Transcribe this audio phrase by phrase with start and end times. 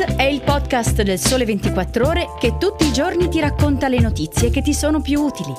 [0.00, 4.48] È il podcast del Sole 24 Ore che tutti i giorni ti racconta le notizie
[4.48, 5.52] che ti sono più utili.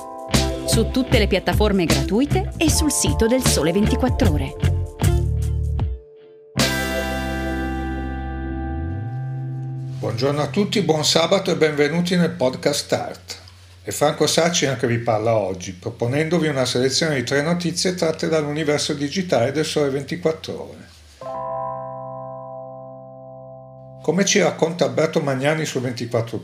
[0.66, 4.56] Su tutte le piattaforme gratuite e sul sito del Sole 24 Ore.
[10.00, 13.38] Buongiorno a tutti, buon sabato e benvenuti nel podcast Start.
[13.84, 18.94] È Franco Sacci che vi parla oggi, proponendovi una selezione di tre notizie tratte dall'universo
[18.94, 20.91] digitale del Sole 24 Ore.
[24.02, 26.44] Come ci racconta Alberto Magnani su 24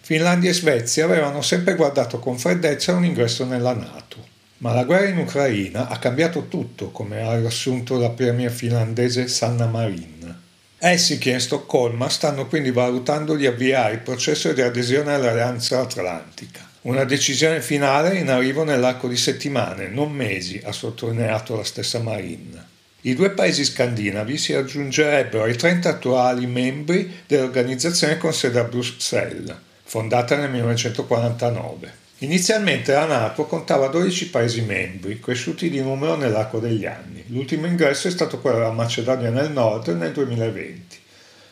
[0.00, 4.26] Finlandia e Svezia avevano sempre guardato con freddezza un ingresso nella Nato.
[4.58, 9.66] Ma la guerra in Ucraina ha cambiato tutto, come ha riassunto la premier finlandese Sanna
[9.66, 10.36] Marin.
[10.78, 16.68] Helsinki e Stoccolma stanno quindi valutando di avviare il processo di adesione all'Alleanza Atlantica.
[16.82, 22.69] Una decisione finale in arrivo nell'arco di settimane, non mesi, ha sottolineato la stessa Marin.
[23.02, 29.54] I due paesi scandinavi si aggiungerebbero ai 30 attuali membri dell'organizzazione con sede a Bruxelles,
[29.84, 31.98] fondata nel 1949.
[32.18, 37.24] Inizialmente la Nato contava 12 Paesi membri, cresciuti di numero nell'arco degli anni.
[37.28, 40.98] L'ultimo ingresso è stato quello della Macedonia nel nord nel 2020.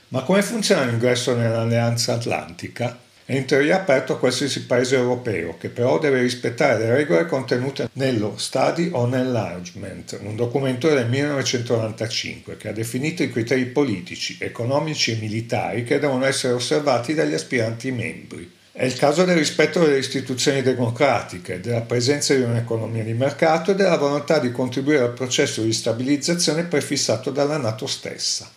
[0.09, 2.98] Ma come funziona l'ingresso nell'Alleanza Atlantica?
[3.29, 7.91] È in teoria aperto a qualsiasi paese europeo, che però deve rispettare le regole contenute
[7.93, 15.12] nello Study on Enlargement, un documento del 1995 che ha definito i criteri politici, economici
[15.12, 18.51] e militari che devono essere osservati dagli aspiranti membri.
[18.73, 23.75] È il caso del rispetto delle istituzioni democratiche, della presenza di un'economia di mercato e
[23.75, 28.51] della volontà di contribuire al processo di stabilizzazione prefissato dalla Nato stessa.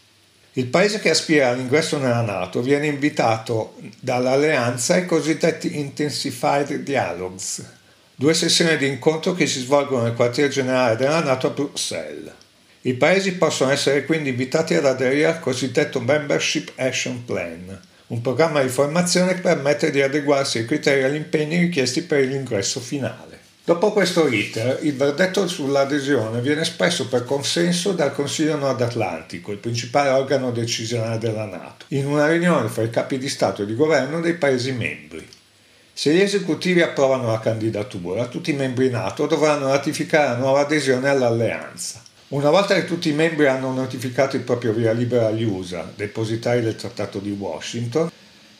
[0.53, 7.65] Il paese che aspira all'ingresso nella Nato viene invitato dall'alleanza ai cosiddetti Intensified Dialogues,
[8.13, 12.33] due sessioni di incontro che si svolgono nel quartiere generale della Nato a Bruxelles.
[12.81, 18.61] I paesi possono essere quindi invitati ad aderire al cosiddetto Membership Action Plan, un programma
[18.61, 23.30] di formazione che permette di adeguarsi ai criteri e agli impegni richiesti per l'ingresso finale.
[23.63, 29.59] Dopo questo iter, il verdetto sull'adesione viene espresso per consenso dal Consiglio Nord Atlantico, il
[29.59, 33.75] principale organo decisionale della Nato, in una riunione fra i capi di Stato e di
[33.75, 35.23] governo dei Paesi membri.
[35.93, 41.07] Se gli esecutivi approvano la candidatura, tutti i membri NATO dovranno ratificare la nuova adesione
[41.07, 42.01] all'alleanza.
[42.29, 46.61] Una volta che tutti i membri hanno notificato il proprio via libera agli USA, depositari
[46.61, 48.09] del Trattato di Washington,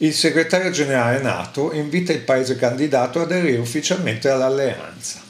[0.04, 5.22] il segretario generale NATO invita il paese candidato ad aderire ufficialmente all'alleanza.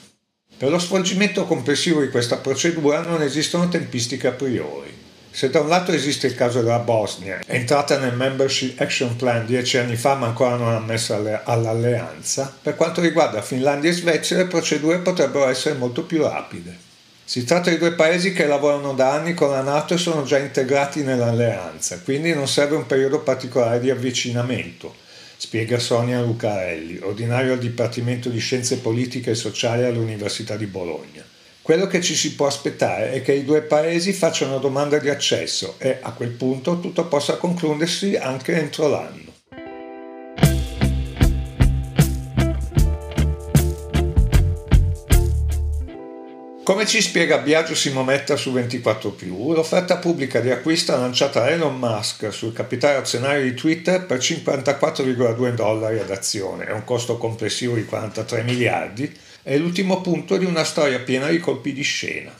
[0.58, 4.90] Per lo svolgimento complessivo di questa procedura non esistono tempistiche a priori.
[5.30, 9.78] Se da un lato esiste il caso della Bosnia, entrata nel Membership Action Plan dieci
[9.78, 15.00] anni fa ma ancora non ammessa all'alleanza, per quanto riguarda Finlandia e Svezia le procedure
[15.00, 16.90] potrebbero essere molto più rapide.
[17.32, 20.38] Si tratta di due paesi che lavorano da anni con la Nato e sono già
[20.38, 24.94] integrati nell'alleanza, quindi non serve un periodo particolare di avvicinamento,
[25.38, 31.24] spiega Sonia Lucarelli, ordinario al Dipartimento di Scienze Politiche e Sociali all'Università di Bologna.
[31.62, 35.76] Quello che ci si può aspettare è che i due paesi facciano domanda di accesso
[35.78, 39.31] e a quel punto tutto possa concludersi anche entro l'anno.
[46.64, 49.16] Come ci spiega Biagio Simometta su 24
[49.56, 55.56] l'offerta pubblica di acquisto lanciata da Elon Musk sul capitale azionario di Twitter per 54,2
[55.56, 59.12] dollari ad azione e un costo complessivo di 43 miliardi
[59.42, 62.32] è l'ultimo punto di una storia piena di colpi di scena.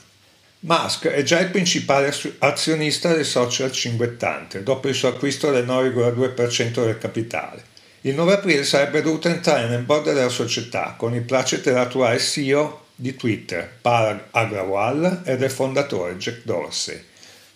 [0.60, 6.84] Musk è già il principale azionista del social cinguettante, dopo il suo acquisto del 9,2%
[6.84, 7.64] del capitale.
[8.02, 12.81] Il 9 aprile sarebbe dovuto entrare nel board della società con il placet dell'attuale CEO
[12.94, 17.02] di Twitter, Parag Agrawal e del fondatore Jack Dorsey.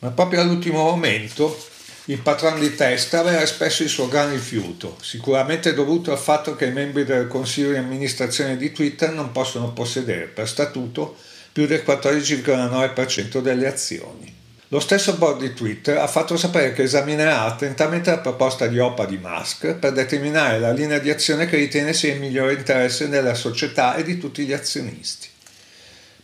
[0.01, 1.57] Ma proprio all'ultimo momento
[2.09, 6.67] il patrono di testa aveva espresso il suo gran rifiuto, sicuramente dovuto al fatto che
[6.67, 11.17] i membri del consiglio di amministrazione di Twitter non possono possedere per statuto
[11.51, 14.35] più del 14,9% delle azioni.
[14.69, 19.07] Lo stesso board di Twitter ha fatto sapere che esaminerà attentamente la proposta di OPA
[19.07, 23.35] di Musk per determinare la linea di azione che ritiene sia il migliore interesse della
[23.35, 25.29] società e di tutti gli azionisti.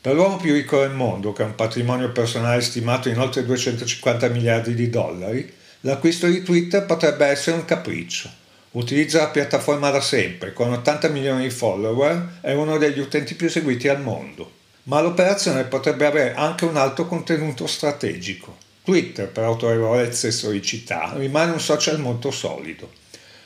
[0.02, 4.26] Per l'uomo più ricco del mondo, che ha un patrimonio personale stimato in oltre 250
[4.30, 5.48] miliardi di dollari,
[5.82, 8.28] l'acquisto di Twitter potrebbe essere un capriccio.
[8.72, 13.48] Utilizza la piattaforma da sempre, con 80 milioni di follower, è uno degli utenti più
[13.48, 14.50] seguiti al mondo.
[14.84, 18.56] Ma l'operazione potrebbe avere anche un alto contenuto strategico.
[18.82, 22.90] Twitter, per autorevolezza e storicità, rimane un social molto solido.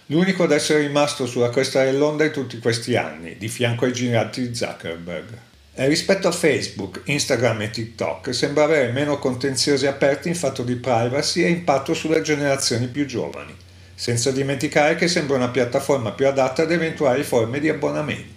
[0.07, 4.49] L'unico ad essere rimasto sulla cresta dell'onda in tutti questi anni, di fianco ai giganti
[4.49, 5.39] di Zuckerberg.
[5.79, 10.77] E rispetto a Facebook, Instagram e TikTok sembra avere meno contenziosi aperti in fatto di
[10.77, 13.55] privacy e impatto sulle generazioni più giovani,
[13.95, 18.35] senza dimenticare che sembra una piattaforma più adatta ad eventuali forme di abbonamento.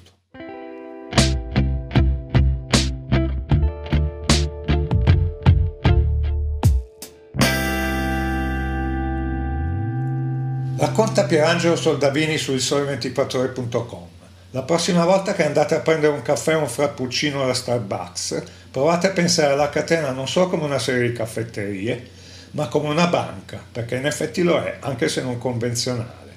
[10.77, 14.08] Racconta Pierangelo Soldavini su il sole24ore.com.
[14.51, 18.41] La prossima volta che andate a prendere un caffè o un frappuccino alla Starbucks,
[18.71, 22.09] provate a pensare alla catena non solo come una serie di caffetterie,
[22.51, 26.33] ma come una banca, perché in effetti lo è, anche se non convenzionale.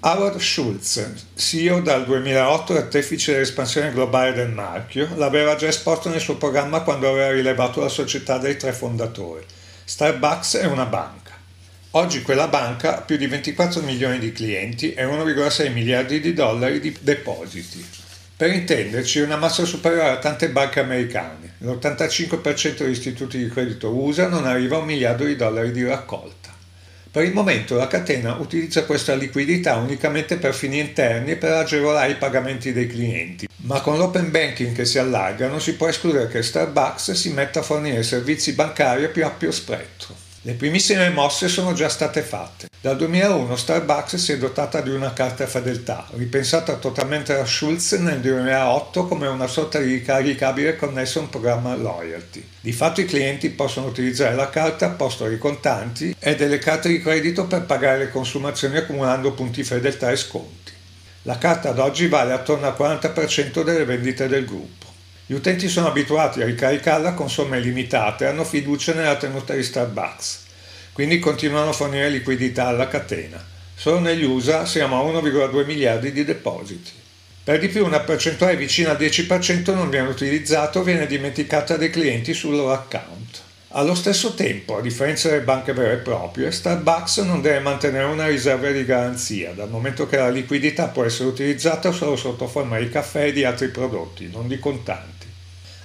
[0.00, 6.20] Howard Schultz, CEO dal 2008 e artefice dell'espansione globale del marchio, l'aveva già esposto nel
[6.20, 9.44] suo programma quando aveva rilevato la società dei tre fondatori.
[9.84, 11.21] Starbucks è una banca.
[11.94, 16.80] Oggi quella banca ha più di 24 milioni di clienti e 1,6 miliardi di dollari
[16.80, 17.86] di depositi.
[18.34, 21.56] Per intenderci, è una massa superiore a tante banche americane.
[21.58, 26.48] L'85% degli istituti di credito USA non arriva a un miliardo di dollari di raccolta.
[27.10, 32.12] Per il momento la catena utilizza questa liquidità unicamente per fini interni e per agevolare
[32.12, 36.28] i pagamenti dei clienti, ma con l'open banking che si allarga non si può escludere
[36.28, 40.21] che Starbucks si metta a fornire servizi bancari a più ampio spettro.
[40.44, 42.66] Le primissime mosse sono già state fatte.
[42.80, 48.18] Dal 2001 Starbucks si è dotata di una carta fedeltà, ripensata totalmente da Schulz nel
[48.18, 52.44] 2008 come una sorta di ricaricabile connesso a un programma loyalty.
[52.60, 56.88] Di fatto i clienti possono utilizzare la carta a posto dei contanti e delle carte
[56.88, 60.72] di credito per pagare le consumazioni accumulando punti fedeltà e sconti.
[61.22, 64.91] La carta ad oggi vale attorno al 40% delle vendite del gruppo.
[65.26, 69.62] Gli utenti sono abituati a ricaricarla con somme limitate e hanno fiducia nella tenuta di
[69.62, 70.44] Starbucks,
[70.92, 73.42] quindi continuano a fornire liquidità alla catena.
[73.74, 76.90] Solo negli USA siamo a 1,2 miliardi di depositi.
[77.44, 81.90] Per di più una percentuale vicina al 10% non viene utilizzata o viene dimenticata dai
[81.90, 83.42] clienti sul loro account.
[83.74, 88.26] Allo stesso tempo, a differenza delle banche vere e proprie, Starbucks non deve mantenere una
[88.26, 92.90] riserva di garanzia, dal momento che la liquidità può essere utilizzata solo sotto forma di
[92.90, 95.26] caffè e di altri prodotti, non di contanti.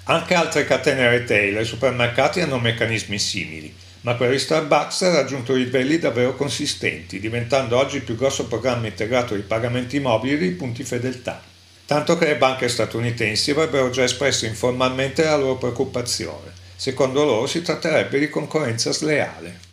[0.04, 5.54] Anche altre catene retail e supermercati hanno meccanismi simili, ma quello di Starbucks ha raggiunto
[5.54, 10.84] livelli davvero consistenti, diventando oggi il più grosso programma integrato di pagamenti mobili di punti
[10.84, 11.42] fedeltà.
[11.86, 16.57] Tanto che le banche statunitensi avrebbero già espresso informalmente la loro preoccupazione.
[16.78, 19.67] Secondo loro si tratterebbe di concorrenza sleale.